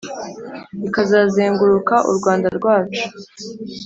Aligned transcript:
ikazazenguruka 0.87 1.95
u 2.09 2.11
rwanda 2.17 2.47
rwacu 2.57 3.03